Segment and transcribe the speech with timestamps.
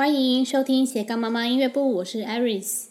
[0.00, 2.84] 欢迎收听斜杠妈妈音乐部，我是 Aris。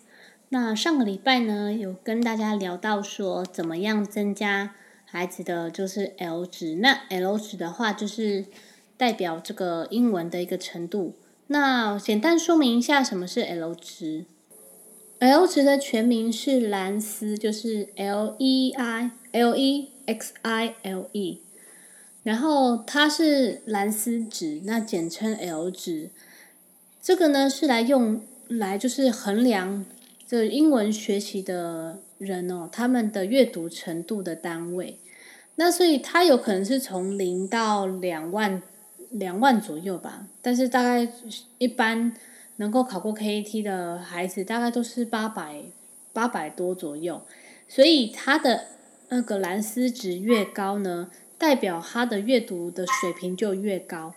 [0.50, 4.76] 那上个礼拜呢，有跟大家聊到说，怎么样增加
[5.06, 6.76] 孩子的就是 L 值。
[6.76, 8.46] 那 L 值的话，就是
[8.96, 11.16] 代表这个英文的一个程度。
[11.48, 14.26] 那简单说明一下，什么是 L 值
[15.18, 21.42] ？L 值的全名是蓝思，就是 L E I L E X I L E。
[22.22, 26.12] 然后它是蓝思值，那简称 L 值。
[27.10, 29.84] 这个呢是来用来就是衡量
[30.28, 35.00] 这英文学习的人哦，他们的阅读程度的单位。
[35.56, 38.62] 那所以它有可能是从零到两万
[39.10, 41.12] 两万左右吧，但是大概
[41.58, 42.14] 一般
[42.58, 45.64] 能够考过 KAT 的孩子，大概都是八百
[46.14, 47.24] 八百多左右。
[47.68, 48.66] 所以他的
[49.08, 54.14] 那个蓝思值越高呢，代表他的阅读的水平就越高。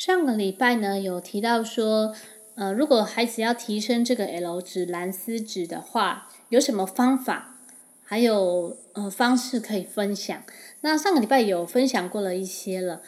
[0.00, 2.14] 上个礼拜呢，有提到说，
[2.54, 7.58] 呃，如果孩子要提升这个 L 值蓝思值的话，有什么方法，
[8.02, 10.42] 还有呃方式可以分享。
[10.80, 13.02] 那上个礼拜有分享过了一些了，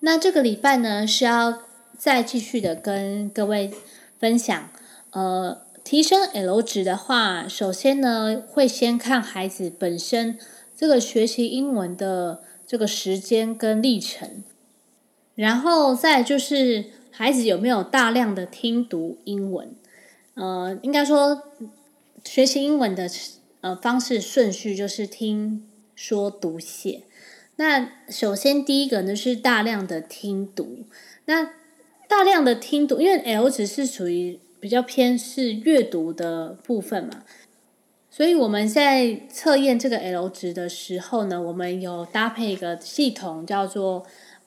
[0.00, 1.62] 那这个礼拜呢是要
[1.96, 3.72] 再继续的跟各位
[4.18, 4.68] 分享。
[5.12, 10.38] 呃，提升 L 值的话，首先呢会先看孩子本身
[10.76, 14.44] 这个学习英文的这个时间跟历程。
[15.36, 19.74] 然后再就是孩子有没有大量的听读英文，
[20.32, 21.42] 呃，应该说
[22.24, 23.06] 学习英文的
[23.60, 25.62] 呃方式顺序就是听
[25.94, 27.02] 说读写。
[27.56, 30.84] 那首先第一个呢是大量的听读，
[31.26, 31.50] 那
[32.08, 37.24] 大量的听读，因为 L 值是属于比较偏是阅读的部分嘛，
[38.10, 44.06] 所以我们在测验这个 L 值的时候呢，我们有搭配一个系统叫做。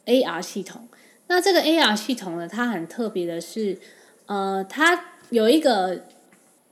[0.09, 0.87] AR 系统，
[1.27, 3.77] 那这个 AR 系统呢，它很特别的是，
[4.25, 6.05] 呃，它有一个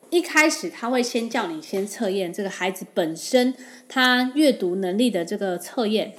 [0.10, 3.54] 一开始它会先叫你先测验这个孩子本身
[3.88, 6.16] 他阅读能力的这个测验，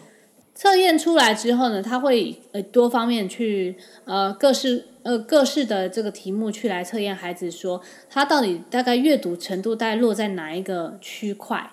[0.55, 11.71] 测验出来之后呢，他会呃多方面去呃各式呃各式的这个题目去来测验孩子说他到底大概阅读程度大概落在哪一个区块，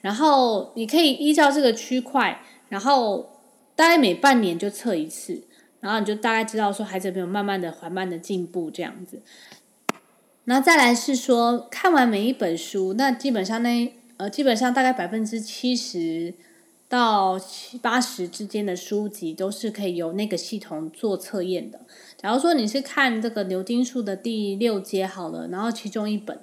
[0.00, 3.33] 然后你可以依照这个区块，然后。
[3.76, 5.42] 大概每半年就测一次，
[5.80, 9.20] 然后你就大概知道说孩子有没有慢慢的、缓慢的进步这样子。
[10.44, 16.34] 然后再来是说看完每一本书，那基本上那呃基本上大概百分之七十
[16.88, 21.80] 到七八十之间的书籍都是可以由那个系统做测验的。
[22.16, 26.38] 假如说你是看这个牛津树的第六阶好了，然后其中一本。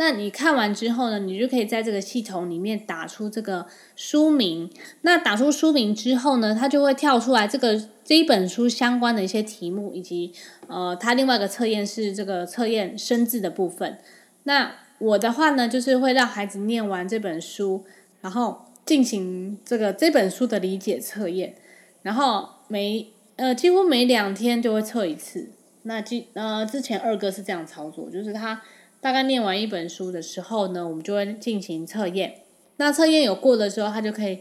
[0.00, 4.70] 那你看完之后呢，你就可以在这个系统里面打出这个书名。
[5.02, 10.32] 那打出书名之后呢，它就会跳出来这个这一本书相关的一些题目，以及
[10.68, 13.98] 呃，它另外一个测验是这个测验生字的部分。
[14.44, 17.84] 那我的话呢，就是会让孩子念完这本书，
[18.22, 21.56] 然后进行这个这本书的理解测验，
[22.00, 25.50] 然后每呃几乎每两天就会测一次。
[25.82, 28.62] 那之呃之前二哥是这样操作，就是他。
[29.00, 32.34] 大概念完一本书的时候呢，我们就会进行测验。
[32.76, 34.40] 那测验有过的时候，他就可以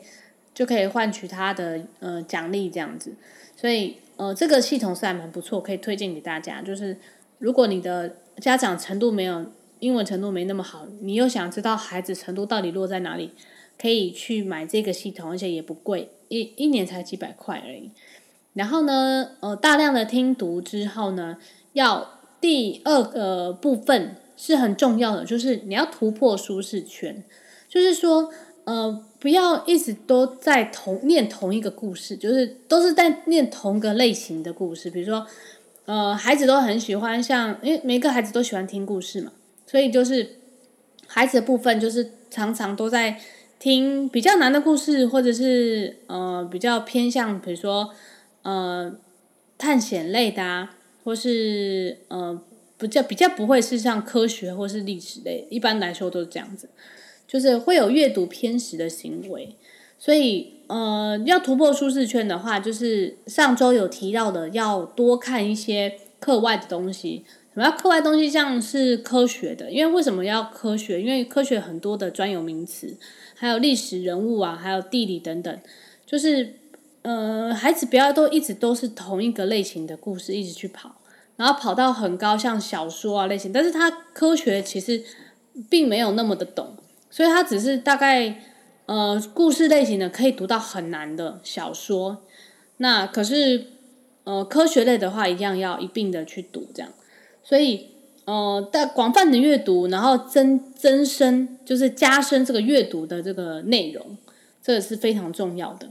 [0.54, 3.14] 就可以换取他的呃奖励这样子。
[3.56, 6.62] 所以呃，这个系统是还蛮不错，可以推荐给大家。
[6.62, 6.98] 就是
[7.38, 9.46] 如果你的家长程度没有
[9.80, 13.32] 英文程度没那么好，你又想知道孩子程度到底落在哪里，
[13.78, 17.92] 可以去买这个系统，而且也不贵，一一年才几百块而已。
[18.54, 21.38] 然后呢，呃，大量的听读之后呢，
[21.72, 24.18] 要第二个部分。
[24.42, 27.22] 是很重要的，就是你要突破舒适圈，
[27.68, 28.32] 就是说，
[28.64, 34.90] 呃，不要一直都在同念同一个故事，就是都是在念同个类型的故事。
[34.90, 35.28] 比如说，
[35.84, 39.34] 呃，孩子都很喜欢像，因为每个孩子都喜欢听故事嘛，
[39.68, 40.38] 所以就是
[41.06, 43.20] 孩子的部分就是常常都在
[43.60, 47.90] 听比较难的故事，或者是呃比较偏向，比如说
[48.44, 48.96] 呃
[49.58, 52.42] 探险类的啊，或是呃。
[52.80, 56.70] 比较比较不会是像科学或是历史类，一般来说都是这样子，
[57.28, 59.56] 就是会有阅读偏食的行为，
[60.00, 67.26] 所以呃要突破舒适圈的话，就是上周有提到的，要多看一些课外的东西。
[67.54, 68.30] 什么叫课外东西？
[68.30, 71.02] 像是科学的，因为为什么要科学？
[71.02, 72.96] 因为科学很多的专有名词，
[73.36, 75.60] 还有历史人物啊，还有地理等等，
[76.06, 76.54] 就是
[77.02, 80.99] 呃孩子不要都一直都是同一个类型的故事一直去跑。
[81.40, 85.02] 然后跑到很高，像小说啊类型，但是他科学其实
[85.70, 86.76] 并没有那么的懂，
[87.10, 88.42] 所以他只是大概
[88.88, 92.26] 呃故事类型的可以读到很难的小说，
[92.76, 93.68] 那可是
[94.26, 96.92] 呃科学类的话一样要一并的去读这样，
[97.42, 97.88] 所以
[98.26, 104.18] 呃，在广泛的阅读，然后增增深，就是加深这个阅读的这个内容，
[104.62, 105.90] 这个是非常重要的。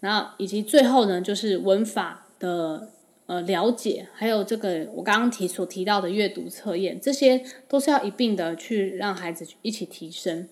[0.00, 2.90] 然后以及最后呢，就是文法的
[3.28, 10.48] 呃了解，还有这个我刚刚提所提到的阅读测验，这些都是要一并的去让孩子一起提升。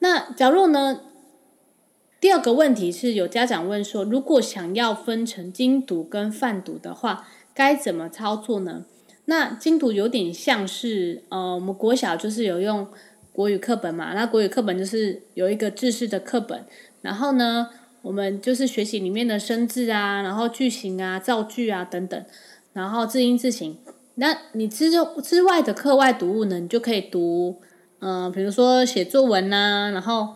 [0.00, 1.00] 那假如呢，
[2.20, 8.84] 第二个问题是有家长问说，如果想要分成精读跟泛读的话，该怎么操作呢？
[9.24, 12.86] 那精读有点像是呃，我们国小就是有用
[13.32, 16.66] 国语课本嘛，那国语课本就是有一个制式的课本，
[17.00, 17.70] 然后呢。
[18.04, 22.22] 我们就是学习里面的生字啊，然后句型啊、造句啊等等，
[22.74, 23.78] 然后字音字形。
[24.16, 24.90] 那你之
[25.22, 27.62] 之外的课外读物呢，你就可以读，
[28.00, 30.34] 嗯、呃，比如说写作文呐、然后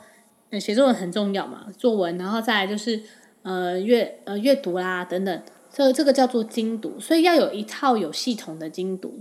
[0.59, 3.03] 写作文很重要嘛，作文，然后再来就是
[3.43, 9.21] 呃阅呃阅读啦、等等，这这个叫做精读，所以要有一套有系统的精读。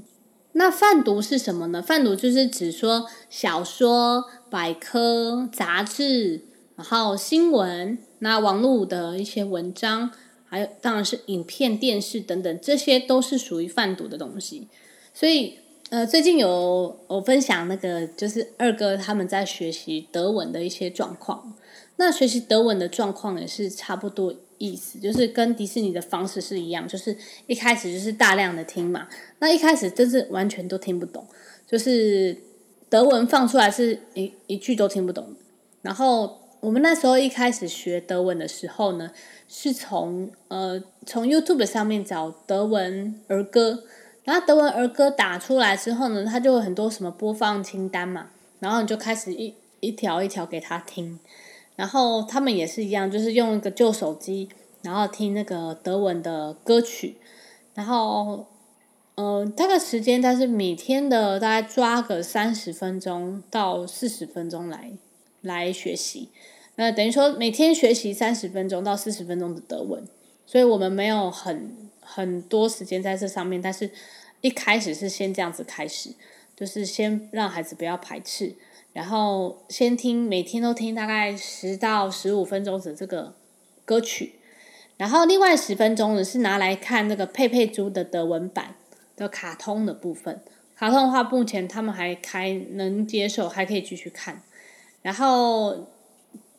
[0.54, 1.82] 那泛读是什么呢？
[1.82, 6.46] 泛读就是指说小说、百科、杂志，
[6.78, 7.98] 然后新闻。
[8.20, 10.12] 那网络的一些文章，
[10.46, 14.68] 还有当然是影片、电视等等，这些都是属于泛读的东西。
[15.14, 15.60] 所以，
[15.90, 21.54] 呃，最近有我分享那个，就是二哥他们在学习德文的一些状况。
[21.98, 27.16] 那学习德文的状况也是差不多意思，就是跟迪士尼的方式是一样，就是
[27.46, 29.08] 一开始就是大量的听嘛。
[29.40, 31.28] 那一开始真是完全都听不懂，
[31.68, 32.36] 就是
[32.90, 35.36] 德文放出来是一一句都听不懂，
[35.84, 36.47] 然后。
[36.68, 39.14] 我们那时候一开始学德文的时候呢，
[39.48, 43.86] 是从呃从 YouTube 上面找德文儿歌，
[44.26, 51.18] 然后德文儿歌打出来之后呢，它就有很多什么播放清单嘛，然后你就开始一一条一条给他听，
[51.78, 54.50] 然后他们也是一样，就是用一个旧手机，
[54.82, 57.16] 然后听那个德文的歌曲，
[57.76, 58.46] 然后
[59.16, 64.92] 嗯、呃，大概时间，但是每天的大概抓个三十分钟到四十分钟来。
[65.42, 66.30] 来学习，
[66.78, 70.08] 那等于说每天学习三十分钟到四十分钟的德文，
[70.46, 73.90] 所以我们没有很很多时间在这上面，但是
[74.42, 76.12] 一开始是先这样子开始，
[76.56, 78.56] 就是先让孩子不要排斥，
[78.94, 83.34] 然后先听每天都听大概十到十五分钟的这个
[83.84, 84.36] 歌曲，
[84.98, 88.76] 然后另外十分钟呢是拿来看那个佩佩猪的德文版
[89.16, 90.42] 的卡通的部分，
[90.76, 94.44] 卡通的话目前他们还开能接受，还可以继续看。
[95.02, 95.88] 然后，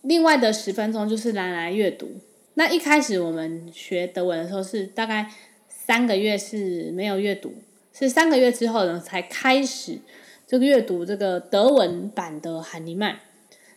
[0.08, 2.08] 另外的十分钟就是拿来阅读。
[2.55, 5.31] 那一开始我们学德文的时候是大概
[5.69, 7.52] 三个月是没有阅读，
[7.93, 9.99] 是三个月之后呢才开始
[10.46, 13.20] 这个阅读这个德文版的海尼曼。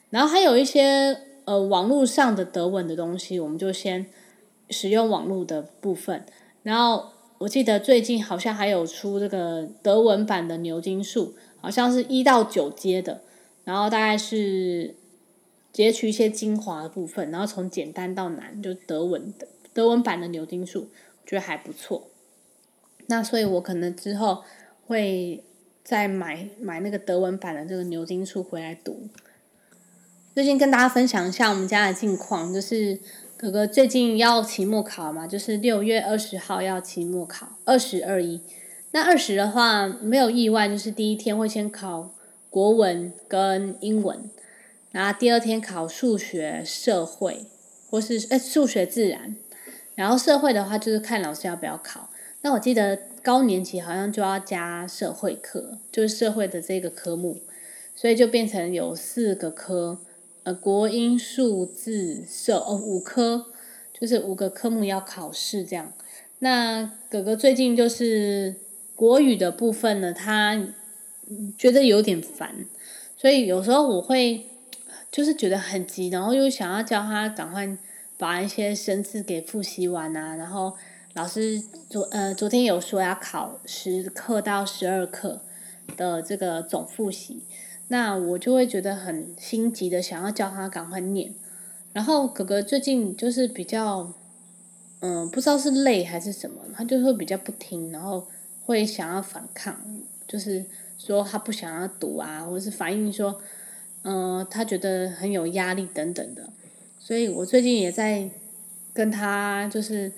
[0.10, 4.06] 然后还有一些呃网络上的德文的东西，我们就先
[4.70, 6.26] 使用网络的部分。
[6.64, 13.20] 然后我记得最近好像还有出这个德文版的牛津树，好像是一到九阶的。
[13.64, 14.96] 然后大概是
[15.72, 20.90] 截取一些精华的部分，然后从简单到难，就德文的德文版的牛津树，
[21.26, 22.08] 觉得还不错。
[23.08, 24.44] 那所以我可能之后
[24.88, 25.44] 会
[25.84, 29.08] 再买买那个德文版的这个牛津树回来读。
[30.34, 33.00] 最近跟大家分享一下我们家的近况，就是
[33.38, 38.42] 哥哥最近要期末考嘛，就是六月二十号要期末考，二十二一。
[38.92, 42.12] 那二十的话没有意外，就是第一天会先考。
[42.50, 44.30] 国文跟英文，
[44.92, 47.46] 然后第二天考数学、社会，
[47.90, 49.36] 或是诶数学自然，
[49.96, 52.10] 然后社会的话就是看老师要不要考。
[52.42, 57.42] 那我记得高年级好像就要加社会课，就是社会的这个科目，
[57.96, 60.00] 所以就变成有四个科，
[60.44, 63.46] 呃，国英数自社哦五科，
[63.98, 65.94] 就是五个科目要考试这样。
[66.40, 68.56] 那哥哥最近就是
[68.96, 70.74] 国语的部分呢，他。
[71.58, 72.66] 觉得有点烦，
[73.16, 74.48] 所以有时候我会
[75.12, 77.78] 就是觉得很急，然后又想要叫他赶快
[78.18, 80.36] 把一些生字给复习完啊。
[80.36, 80.74] 然后
[81.14, 85.42] 老师昨呃昨天有说要考十课到十二课
[85.98, 87.44] 的这个总复习，
[87.90, 91.34] 那我就会觉得很心急的想要叫他赶快念。
[91.92, 94.14] 然后哥哥最近就是比较
[95.02, 98.26] 嗯不知道是累还是什么，他就会比较不听，然后
[98.64, 99.76] 会想要反抗，
[100.26, 100.66] 就是。
[101.04, 103.42] 说他不想要读啊，或者是反映说，
[104.04, 106.50] 嗯、他觉得很有压力等等的，
[107.00, 108.30] 所以我最近也在
[108.94, 110.12] 跟他就是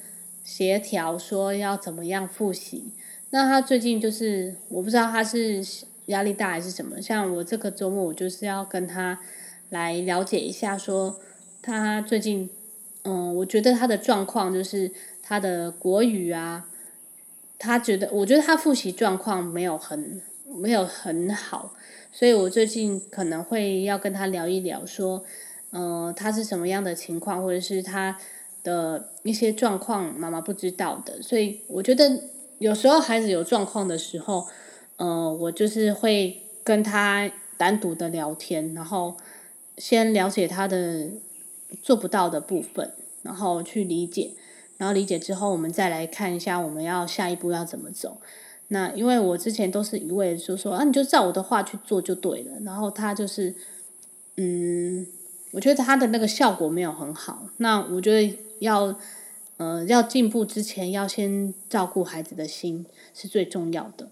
[0.44, 2.92] 协调说要怎么样复习。
[3.32, 5.64] 那他最近就是我不知道他是
[6.06, 9.20] 压力大还是什么，像我这个周末我就是要跟他
[9.70, 11.20] 来了解一下，说
[11.62, 12.50] 他最近，
[13.04, 16.70] 嗯、我觉得他的状况就是他的国语啊。
[17.60, 20.22] 他觉得，我觉得他复习状况没有很
[20.56, 21.74] 没有很好，
[22.12, 25.24] 所以我最近可能会要跟他聊一聊，说，
[25.72, 28.18] 呃，他是什么样的情况，或者是他
[28.64, 31.22] 的一些状况，妈妈不知道的。
[31.22, 32.22] 所以我觉得
[32.60, 34.48] 有时候孩子有状况的时候，
[34.98, 39.18] 呃，我就是会跟他单独的聊天，然后
[39.78, 41.10] 先了解他的
[41.82, 42.94] 做不到的部分，
[43.24, 44.32] 然后去理解。
[44.78, 48.18] 然后理解之后，我们再来看一下我们要下一步要怎么走。
[48.74, 52.52] 那因为我之前都是一味就说啊，你就照我的话去做就对了。
[52.66, 53.54] 然后他就是，
[54.36, 55.06] 嗯，
[55.52, 57.46] 我觉得他的那个效果没有很好。
[57.58, 58.96] 那我觉得要，
[59.58, 64.10] 呃，要进步之前，要先照顾孩子的心是最重要的。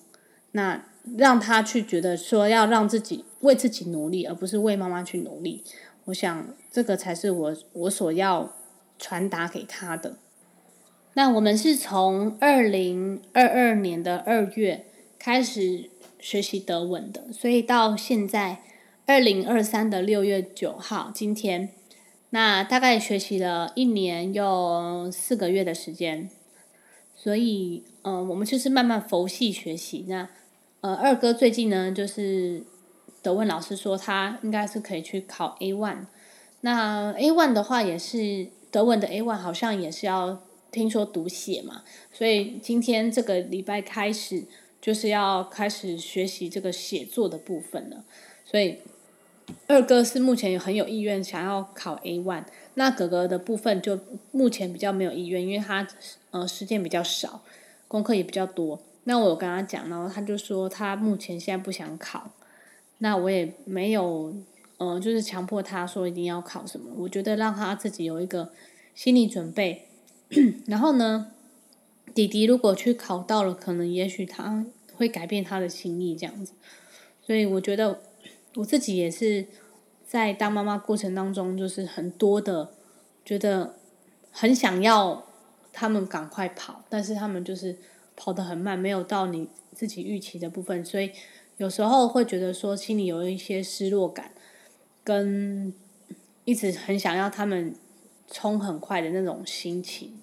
[0.52, 0.86] 那
[1.18, 5.64] 让他去觉得说要让自己为自己努力，而不是为妈妈去努力。
[6.06, 8.54] 我想这个才是我我所要
[9.00, 10.18] 传达给他的。
[11.14, 14.86] 那我们是从二零二二年的二月
[15.20, 15.90] 开始
[16.20, 18.64] 学习德文的，所以到现在
[19.06, 21.70] 二零二三的六月九号，今天，
[22.30, 26.30] 那大概学习了一年又四个月的时间，
[27.14, 30.06] 所以，嗯、我们就是慢慢佛系学习。
[30.08, 30.30] 那，
[30.80, 32.64] 呃，二哥最近呢，就是
[33.22, 36.06] 德文老师说他应该是可以去考 A one，
[36.62, 40.42] 那 A one 的话也是德文的 A one，好像也是要。
[40.72, 44.46] 听说读写嘛，所以今天这个礼拜开始
[44.82, 48.06] 就是要开始学习这个写作的部分了。
[48.46, 48.78] 所以
[49.68, 54.00] 二哥是目前很有意愿想要考 A one，那哥哥的部分就
[54.32, 55.86] 目前比较没有意愿，因为他
[56.32, 57.44] 呃时间比较少，
[57.88, 58.80] 功课也比较多。
[59.04, 62.32] 那我有跟他讲，然后他就说他目前现在不想考。
[63.00, 64.34] 那我也没有
[64.78, 68.54] 呃就是强迫他说一定要考什么，我觉得让他自己有一个
[68.96, 69.88] 心理准备。
[70.66, 71.32] 然后呢，
[72.14, 76.54] 弟弟如果去考到了，可能也许他会改变他的心意这样子。
[77.22, 78.00] 所以我觉得
[78.56, 79.46] 我自己也是
[80.08, 82.72] 在当妈妈过程当中，就是很多的
[83.26, 83.76] 觉得
[84.32, 85.26] 很想要
[85.74, 87.78] 他们赶快跑，但是他们就是
[88.16, 91.12] 跑得很慢，没有到你自己预期的部分，所以
[91.58, 94.32] 有时候会觉得说心里有一些失落感，
[95.04, 95.74] 跟
[96.46, 97.76] 一直很想要他们。
[98.32, 100.18] 冲很快的那种心情，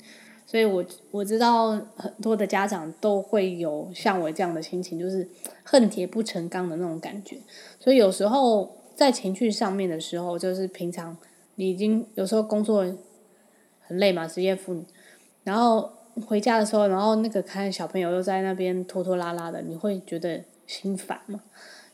[0.46, 5.28] 所以我我知道很多的家长都会有像我这样的心情，就是
[5.62, 7.36] 恨铁不成钢的那种感觉。
[7.78, 11.14] 所以有时候在情绪上面的时候，就是平常
[11.56, 12.82] 你已经有时候工作
[13.82, 14.82] 很累嘛，职业妇女，
[15.44, 15.92] 然后
[16.26, 21.42] 回家的时候，然后那个看小朋友又在那边拖拖拉拉的，你会觉得心烦嘛。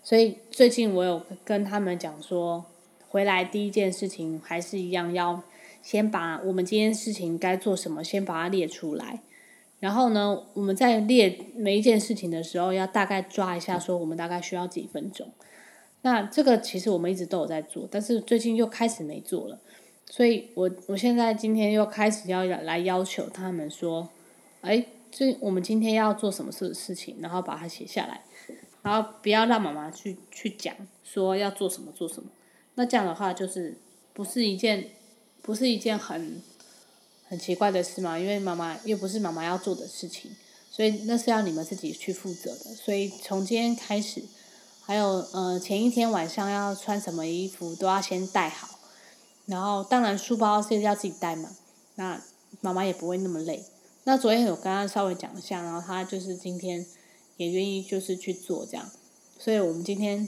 [0.05, 2.65] 所以最近我有跟他们讲说，
[3.09, 5.43] 回来第一件事情还是一样要。
[5.85, 9.21] 先把我们今天事情该做什么，先把它列出来。
[9.81, 15.31] 然后呢，我们在列每一件事情的时候，要大概抓一下，说我们大概需要几分钟。
[16.01, 19.61] 那这个其实我们一直都有在做，但是最近又开始没做了。
[20.07, 24.09] 所以我我现在今天又开始要来要求他们说，
[24.63, 28.23] 哎，这我们今天要做什么事事情，然后把它写下来，
[28.81, 32.31] 然后不要让妈妈去去讲说要做什么做什么。
[32.77, 33.77] 那这样的话，就是
[34.15, 34.89] 不是一件。
[35.45, 36.41] 不是一件很
[37.29, 40.31] 很奇怪的事嘛，因为妈妈又不是妈妈要做的事情，
[40.71, 42.75] 所以那是要你们自己去负责的。
[42.75, 44.25] 所以从今天开始，
[44.81, 48.79] 还有呃前一天晚上要穿什么衣服都要先带好，
[49.45, 51.51] 然后当然书包是要自己带嘛，
[51.97, 52.19] 那
[52.63, 53.63] 妈妈也不会那么累。
[54.05, 56.87] 那昨天有跟他稍微讲一下，然后他就是今天
[57.37, 58.91] 也愿意就是去做这样，
[59.39, 60.27] 所以我们今天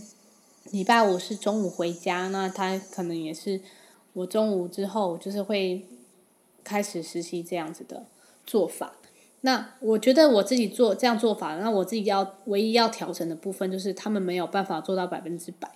[0.70, 3.62] 礼拜五是中午回家，那他可能也是。
[4.16, 5.87] 我中午之后就是会
[6.64, 8.06] 开始实习这样子的
[8.46, 8.94] 做法。
[9.42, 15.70] 那我觉得我自己做这样做法，那我自己要唯一要调整的部分就是他们没有办法做到百分之百，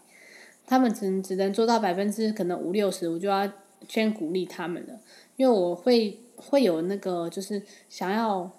[0.66, 3.52] 他们只能只能做到百分之可能五六十，我就要
[3.87, 4.99] 先鼓励他们了，
[5.37, 8.50] 因为我会会有那个就是想要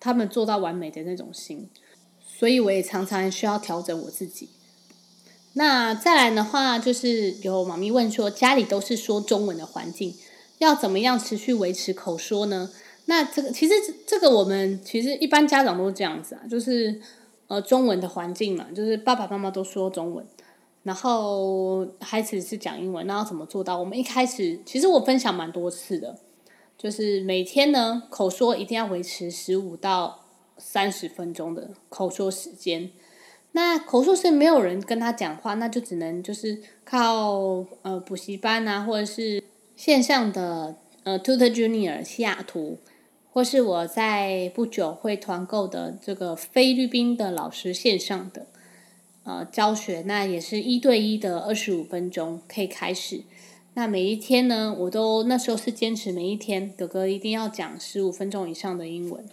[0.00, 1.68] 他们做到完美的那种心，
[2.26, 4.48] 所以我也常常需要调整我自己。
[5.58, 10.14] 那再来的话，就是有妈咪问说，家里都是说中文的环境，
[10.58, 12.70] 要怎么样持续维持口说呢？
[13.06, 13.72] 那这个其实
[14.06, 17.00] 这个我们其实一般家长都是这样子啊，就是
[17.46, 20.26] 呃中文的环境嘛，就是爸爸妈妈都说中文，
[20.82, 23.78] 然后孩子是讲英文，那要怎么做到？
[23.78, 26.18] 我们一开始其实我分享蛮多次的，
[26.76, 30.26] 就是每天呢口说一定要维持十五到
[30.58, 32.90] 三十分钟的口说时间。
[33.56, 39.42] 那口述是没有人跟他讲话，那就只能就是靠呃补习班啊，或者是
[39.74, 42.78] 线上的呃 Tutor Junior 西雅图，
[43.32, 48.46] 或是我在不久会团购的这个菲律宾的老师线上的
[49.24, 53.22] 呃教学，那也是一对一的二十五分钟可以开始。
[53.72, 59.24] 那每一天呢，我都那时候是坚持每一天，哥哥一定要讲十五分钟以上的英文。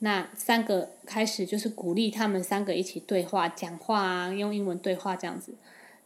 [0.00, 5.54] 那三个开始就是鼓励他们三个一起对话、讲话啊，用英文对话这样子。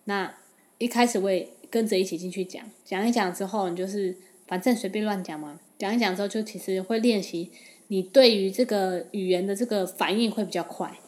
[0.04, 0.34] 那
[0.78, 4.16] 一开始我也跟着一起进去讲，讲一讲之后，你就是
[4.46, 5.58] 反正随便乱讲嘛。
[5.78, 7.50] 讲一讲之后，就其实会练习
[7.88, 10.98] 你对于这个语言的这个反应会比较快，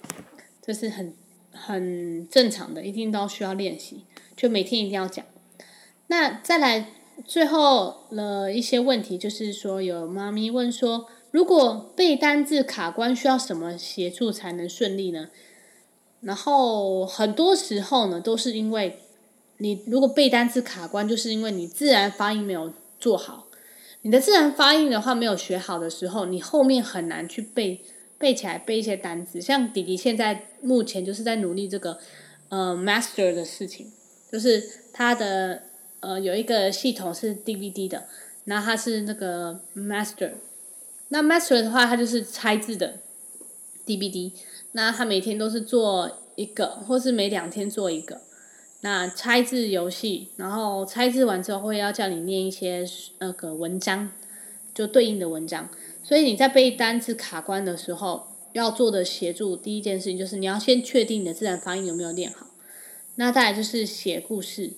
[0.62, 1.12] 这是很
[1.52, 4.04] 很正常的，一定都需要练习，
[4.36, 5.24] 就每天一定要讲。
[6.06, 6.88] 那再来
[7.24, 15.28] 最后了一些问题，就是说有妈咪问说，如果背单字卡关，需要什么协助才能顺利呢？
[16.20, 18.98] 然后很多时候呢，都是因为
[19.58, 23.46] 你如果背单字卡关，就是因为你自然发音没有做好。
[24.02, 27.80] 你的自然发音的话没有学好的时候，你后面很难去背
[28.18, 29.40] 背起来背一些单字。
[29.40, 31.98] 像弟弟现在目前就是在努力这个
[32.48, 33.90] 呃 master 的事情，
[34.30, 35.62] 就是他的。
[36.02, 38.06] 呃，有一个系统是 DVD 的，
[38.44, 40.30] 那它是那个 Master，
[41.10, 43.00] 那 Master 的话，它就是猜字的
[43.84, 44.32] ，DBD
[44.72, 48.20] 那他每天都是做一个，或是每两天做一个，
[48.82, 52.84] 那猜字游戏，然后猜字完之后会要叫你念一些
[53.18, 54.12] 那个文章，
[54.72, 55.68] 就对应的文章，
[56.02, 62.46] 所以你在背单词卡关的时候，要做的协助第一件事情就是你要先确定你的自然发音有没有练好，
[63.16, 64.74] 那再来就是写故事。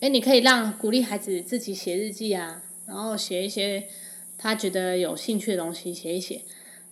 [0.00, 3.88] 诶，你可以让鼓励孩子自己写日记啊，然后写一些
[4.38, 6.42] 他觉得有兴趣的东西，写一写，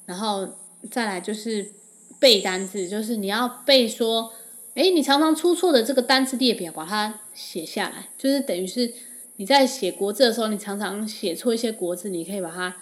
[0.06, 0.48] 然后
[0.90, 1.70] 再来就是
[2.18, 4.32] 背单字，就是你要背说，
[4.74, 8.92] 诶，你常常出错的这个单字列表，把它写下来，就是等于是
[9.36, 12.76] 你在写国字的时候，你常常写错一些国字，你可以把它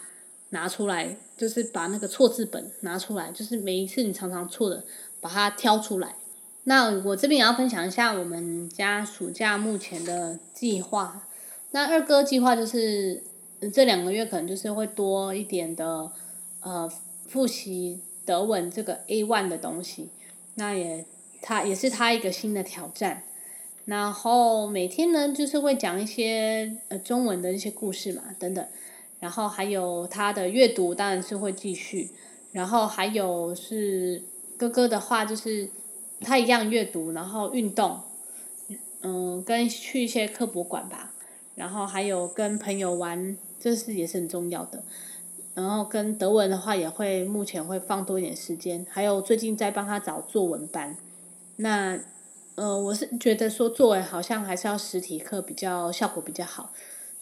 [0.51, 4.85] 拿出来，就是把那个错字本拿出来，就是每一次你常常错的，
[5.21, 6.17] 把它挑出来。
[6.65, 11.27] 那我这边也要分享一下我们家暑假目前的计划。
[11.71, 13.23] 那二哥计划就是
[13.69, 16.11] 这两个月可能就是会多一点的
[16.61, 16.91] 呃
[17.27, 20.11] 复习德文这个 A one 的东西。
[20.55, 21.05] 那也
[21.43, 23.25] 他也是他一个新的挑战。
[23.85, 28.65] 然后每天呢就是会讲一些呃中文的一些故事嘛等等。
[29.19, 32.11] 然后还有他的阅读当然是会继续。
[32.53, 34.23] 然后还有是
[34.57, 35.71] 哥哥的话就是。
[36.23, 37.99] 他一样阅读，然后运动，
[39.01, 41.15] 嗯，跟去一些科博馆吧，
[41.55, 44.83] 然后还有跟朋友玩，这是也是很重要的。
[45.55, 50.97] 然后跟德文的话，也会目前会放多一点时间，还有最近在帮他找作文班。
[51.57, 52.01] 那，
[52.55, 56.73] 呃，我是觉得说作文好像还是要实体课比较效果比较好，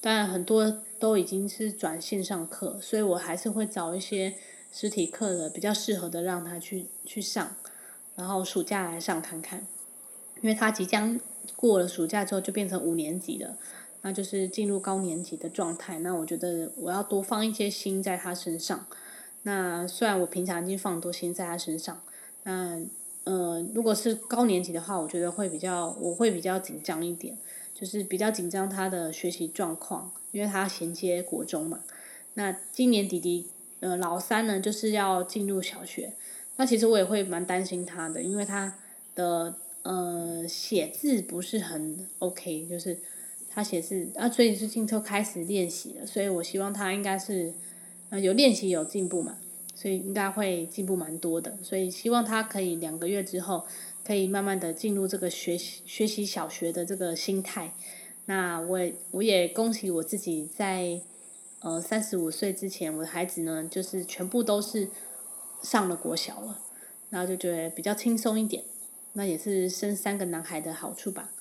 [0.00, 4.34] 当然很多都已经是转线上课，所以我还是会找一些
[4.70, 7.56] 实体课的比较适合的让他去去上。
[8.14, 9.66] 然后暑假来上看看，
[10.42, 11.18] 因为他即将
[11.56, 13.56] 过了暑假之后就变成五年级了，
[14.02, 15.98] 那就是进入高年级的状态。
[16.00, 18.86] 那我觉得我要多放一些心在他身上。
[19.42, 22.00] 那虽然我平常已经放很多心在他身上，
[22.42, 22.80] 那
[23.24, 27.36] 呃，如果是高年级的话，我觉得会比较我会比较紧张一点，
[27.74, 31.80] 就是比较紧张他的学习状况，因为他衔接国中嘛。
[32.34, 33.48] 那今年弟弟
[33.80, 36.12] 呃老三呢，就是要进入小学。
[36.56, 38.74] 那其实我也会蛮担心他的，因为他
[39.14, 42.98] 的呃写字不是很 OK，就是
[43.58, 47.52] 他写字啊，所以最近就开始练习了，所以我希望他应该是
[48.10, 49.36] 呃有练习有进步嘛，
[49.74, 53.66] 所以应该会进步蛮多的，所以希望他可以两个月之后
[54.04, 57.74] 可以慢慢的进入这个学习学习小学的这个心态。
[58.26, 61.00] 那我也我也恭喜我自己在
[61.58, 64.88] 呃三十五岁之前，我的孩子呢就是全部都是。
[65.60, 66.60] 上了国小了，
[67.10, 68.62] 然后就觉得比较轻松一点，
[69.14, 71.32] 那也是生三个男孩的好处吧。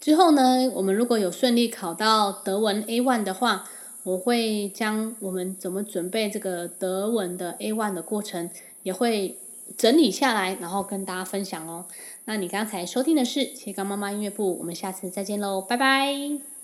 [0.00, 3.64] 之后呢，我们如果有顺利考到德文 A one 的话，
[4.04, 8.48] 我会将我们怎么准备这个德文的 A one 的过程
[8.82, 9.36] 也会
[9.76, 11.86] 整理下来，然后跟大家分享哦。
[12.24, 16.57] 那你刚才收听的是斜杠妈妈音乐部，我们下次再见喽，拜拜。